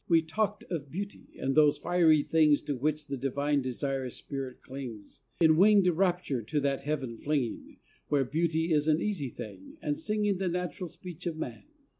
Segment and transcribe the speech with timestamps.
[0.07, 5.21] We talked of beauty, and those fiery things To which the divine desirous spirit clings,
[5.39, 7.77] In a wing’d rapture to that heaven flinging,
[8.07, 11.65] Where beauty is an easy thing, and singing The natural speech of man.